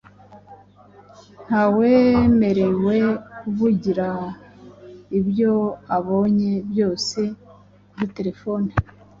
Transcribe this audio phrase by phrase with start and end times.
[1.45, 2.95] ntawemerewe
[3.39, 4.09] kuvugira
[5.19, 5.53] ibyo
[5.97, 7.19] abonye byose
[7.91, 8.71] kuri terefoni